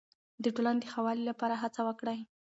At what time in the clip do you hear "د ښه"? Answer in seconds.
0.81-0.99